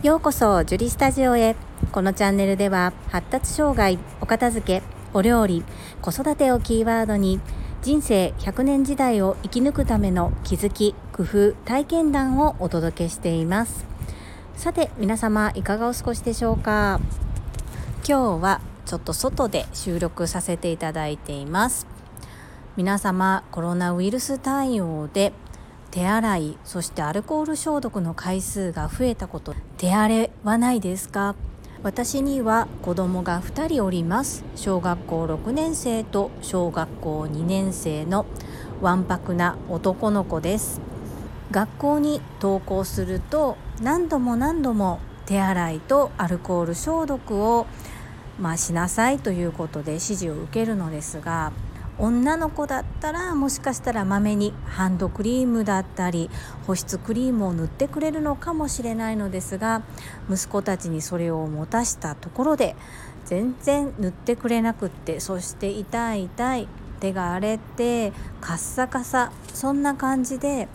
[0.00, 1.56] ようこそジュリスタジオへ。
[1.90, 4.82] このチャンネルでは発達障害お片付け
[5.12, 5.64] お料理
[6.00, 7.40] 子育てをキーワードに
[7.82, 13.86] 人生100年時代を生き抜くための気づき工夫体験談をお届けしています。
[14.54, 17.00] さて皆様いかがお過ごしでしょうか？
[18.08, 21.88] 今日はちょっと外で収録させていただいています。
[22.76, 25.32] 皆様コロナウイルス対応で
[25.90, 29.54] 手洗いそしてアルコール消毒の回数が増えたこと。
[29.78, 31.34] 手荒れはないですか？
[31.82, 34.44] 私には子供が2人おります。
[34.56, 38.26] 小学校6年生と小学校2年生の
[38.80, 40.80] わんぱくな男の子です。
[41.50, 47.66] 学校に登校すると何度も何度も手洗いとアルコール消毒を
[48.38, 51.50] まあ、しなさいということで指示を受けるのですが
[51.98, 56.30] 女の子だったらもしかしたらまめにハンドクリームだったり
[56.66, 59.82] 保湿クリームを塗ってくれるのかもしれないのですが
[60.30, 62.76] 息子たちにそれを持たしたところで
[63.24, 66.68] 全然塗ってくれなくってそして痛い痛い
[67.00, 70.68] 手が荒れてカッサカサそんな感じで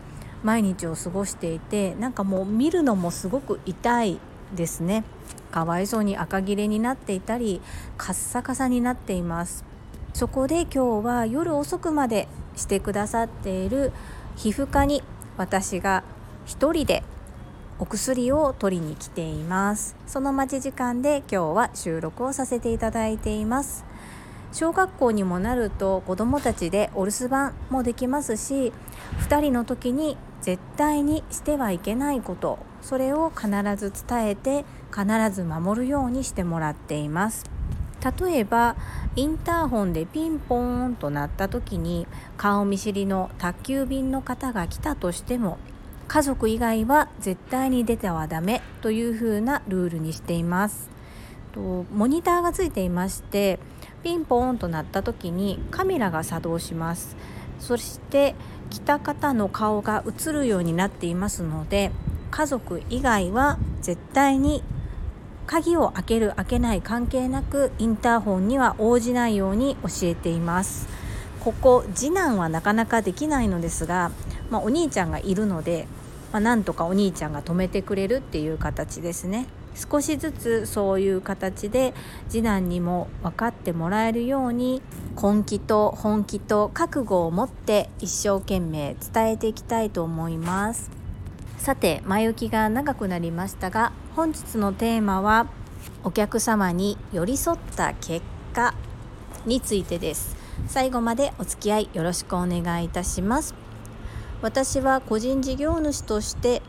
[0.44, 4.20] 毎日を過ごしていてなんかもう見るのもすごく痛い
[4.54, 5.04] ですね。
[5.52, 7.62] かわいそうに赤切れになっていたり
[7.98, 9.73] カッサカサになっています。
[10.14, 13.92] そこで今日は夜遅くまでしてくださっている
[14.36, 15.02] 皮膚科に
[15.38, 16.04] 私が
[16.46, 17.04] 一人で
[17.80, 19.96] お薬を取りに来ています。
[20.06, 23.86] その待ち時間で今日は収録をさせていただいています。
[24.52, 28.72] 小学校にもなると子どもたちでお留守番もできますし
[29.28, 34.64] 2人の時に絶対にしてはいけないことそれを必ず伝えて
[34.96, 37.53] 必ず守るようにしてもらっています。
[38.04, 38.76] 例えば
[39.16, 45.58] インターホンでピンポーンと鳴った時に顔見知りの宅急便の方が来たとしても
[46.08, 50.90] 家族以外は絶対に出てはダメというふうなルールにしています。
[51.54, 53.60] とモニターがついていまして
[54.04, 57.16] ピンポーンと鳴った時にカメラが作動します。
[57.60, 58.36] そして
[58.70, 61.92] 来た方の顔が映るようになっていますので
[62.32, 64.64] 家族以外は絶対に
[65.48, 70.88] 鍵を開ける開けない関係なくインターホンには応じないように教えています。
[71.44, 74.12] ここ次男はなかなかできないのですが、
[74.50, 75.88] まあ、お兄ちゃんがいるので、
[76.32, 79.48] まあ、なんとかお兄ちゃんが止めてくれるっていう形ですね。
[79.76, 81.94] 少しずつそういう形で
[82.30, 84.82] 次男にも分かってもらえるように
[85.22, 91.03] 根気と本気と覚悟を持って一生懸命伝えていきたいと思います。
[91.64, 95.48] さて前置きが長くなりましたが本日のテーマは
[96.04, 98.22] お客様に寄り添った結
[98.54, 98.74] 果
[99.46, 100.36] についてです。
[100.68, 103.56] 最後までお付き合いよろしくお願いいたします。
[104.42, 106.62] 私は個人事業主として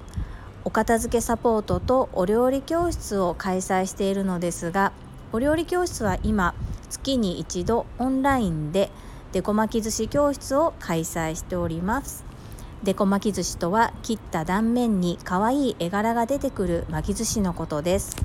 [0.65, 4.93] お片付けサポートとお料理教室を開催しているのですが
[5.33, 6.54] お料理教室は今
[6.88, 8.93] 月に一度オンラインで
[9.33, 12.34] デコ巻き寿司教室を開催しております。
[12.84, 18.17] デコ巻き寿司とは切った断面に可愛い絵柄が出てくる巻き寿司のことです。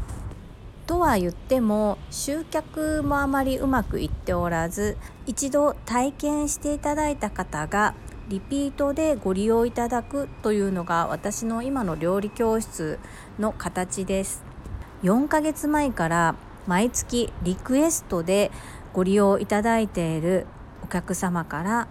[0.86, 4.98] とは言っても集客もあまりうまくいっておらず
[5.28, 7.94] 一度体験していただいた方が
[8.28, 13.00] リピートでご利用いただくというのが私の今の料理教室
[13.40, 14.44] の形です。
[15.04, 16.36] 4ヶ月前から
[16.68, 18.52] 毎月リクエストで
[18.92, 20.48] ご利用いただいている
[20.84, 21.88] お客様から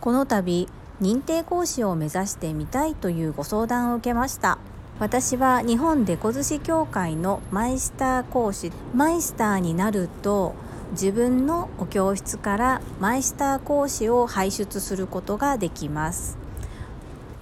[0.00, 0.68] この度
[1.02, 4.58] 認定講師を目指してみたいというご相談を受けました。
[5.00, 10.54] 私は日本デコ寿司協会のマイスター講師マイスターになると
[10.92, 16.38] 自分のお教室からマイスター講師を輩出することができます。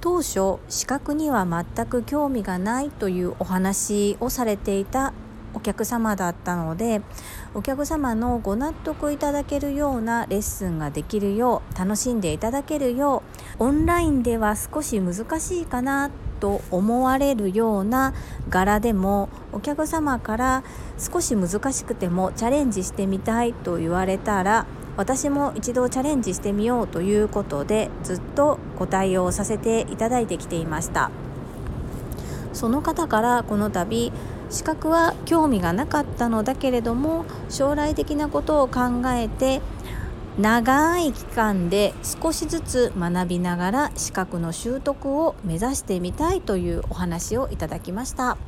[0.01, 5.13] 当初資格には全く興味がないというお話をされていた
[5.55, 7.03] お客様だったので
[7.55, 13.23] お客様のご納得いただけるようなレッスンができるよう楽しんでいただけるよ
[13.59, 16.11] うオンラインでは少し難しいかな
[16.41, 18.15] と思われるような
[18.49, 20.65] 柄でもお客様から
[20.99, 31.11] 少し難しくてもチャレンジしてみたいと言われたら私も一度チャレンジしてみようということでずっとご対応させていただいてきていました。
[32.53, 34.13] その方からこの度
[34.51, 39.61] 資格は興味がなかったのだけれども将来的なことを考えて
[40.39, 48.39] 長い期間で少しずつ学びながら資格の習得を目指してみたいというお話をいただきました。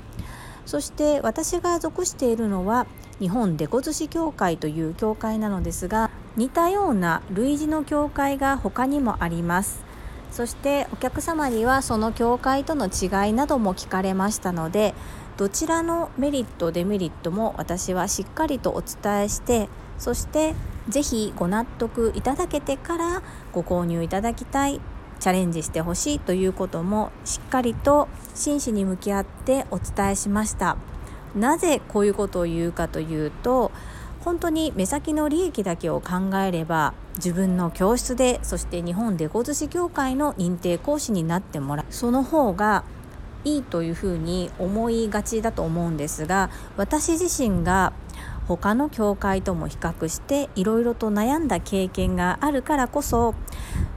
[0.64, 2.87] そして私が属しているのは
[3.19, 9.92] 日本デコ寿司協会という協会なのですが似たような類似の協会が他にもあります。
[10.32, 14.94] そしてお客様にはその教会との違いなども聞かれましたので
[15.37, 19.69] どちらのメリットデメリットも私はしっかりとお伝えして
[19.99, 20.55] そして
[20.88, 24.81] 是非ご納得いただけてからご購入いただきたい
[25.20, 30.76] チャレンジしてほしいということもしっかりと真摯に向き合ってお伝えしました。
[31.37, 33.73] なぜこういうことを言うかというと
[34.24, 41.86] 本当に目先の利益だけを考えれば自分の教室でそして日本デコ寿司協会の認定講師になってもらう。
[41.90, 42.84] その方が
[43.44, 47.92] いいというふうに思いがちだと思うんですが私自身が
[48.46, 53.34] 他の教会とも比較していろいろと悩んだ経験があるからこそ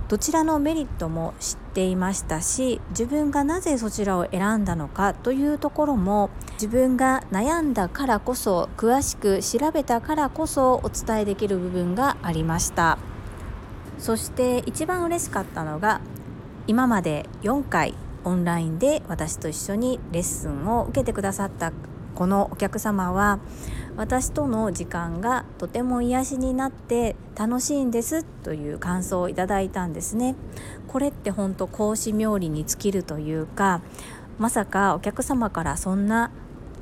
[0.07, 12.97] どちらのメリットも知っていましたし自分がなぜそちらを選んだのかというところも自分が悩んだからこそ詳しく調べたからこそお伝えできる部分がありました。
[13.97, 16.01] そして一番嬉しかったのが
[16.67, 17.93] 今まで4回
[18.23, 21.71] オンラインで私と一緒にレッスンを受けてくださった
[22.13, 23.39] このお客様は
[23.95, 30.35] 私との時間がとても癒しになって楽しいんですという感想をいただいたんですね。
[30.87, 33.81] これって本当講師冥利に尽きるというか
[34.37, 36.31] まさかお客様からそんな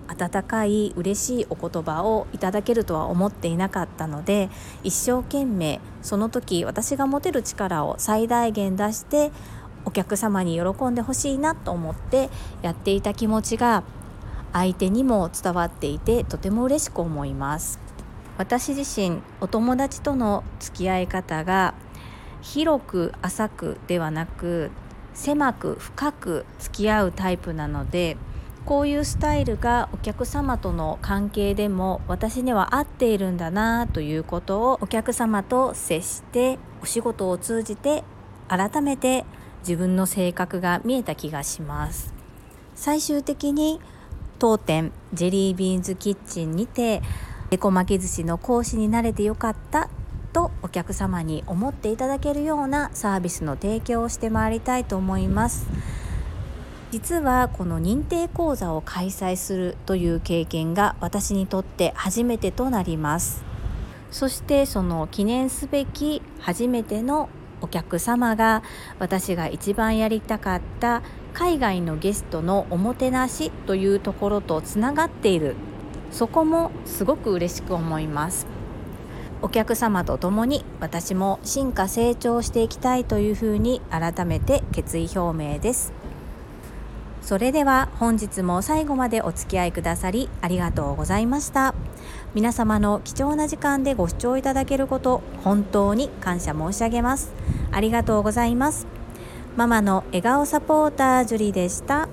[0.07, 4.49] 温かい嬉しいお言葉をいただけるとは思っていなかったので
[4.83, 9.31] 一生懸命その時私が持てる力を最大限出して
[9.85, 12.29] お客様に喜んでほしいなと思って
[12.61, 13.83] やっていた気持ちが
[14.51, 17.92] 相手にも伝わっていてとても嬉しく思います。
[18.37, 21.75] 私自身お友達との付き合い方が
[22.41, 24.71] 広く浅くではなく
[25.13, 28.17] 狭く深く付き合うタイプなので
[28.65, 38.03] こういうスタイルがお客様との関係でも私には合っているんだなということをお客様と接してお仕事を通じて
[38.47, 39.25] 改めて
[39.59, 42.13] 自分の性格が見えた気がします。
[42.75, 43.79] 最終的に
[44.39, 47.01] 当店ジェリービーンズキッチンにて
[47.53, 49.87] デコ巻き寿司の講師になれてよかった
[50.33, 55.67] とお客様に思っていただけるようなサービスの提供をしてまいりたいと思います。
[56.89, 63.43] 実はこの認定講座を開催するという経験が私にとって初めてとなります。
[64.09, 67.29] そしてその記念すべき初めての
[67.61, 68.63] お客様が
[68.97, 71.03] 私が一番やりたかった
[71.35, 75.55] 海外のゲストのおもてなしというところとつながっている。
[76.13, 78.47] そこもすごく嬉しく思います。
[79.41, 85.91] お客様と共に私も進化成長していきたいというふうに改めて決意表明です。
[87.21, 91.73] それでは本日も最後までお付き合いくださりありがとうございました。
[92.33, 97.33] 皆様の貴重な時間でご視聴いただけること本当に感謝申し上げます。
[97.71, 98.87] ありがとうございます。
[99.57, 102.07] ママの笑顔サポータージュリでした。